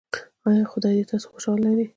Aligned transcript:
ایا 0.47 0.63
خدای 0.71 0.93
دې 0.97 1.09
تاسو 1.11 1.27
خوشحاله 1.33 1.61
لري؟ 1.65 1.85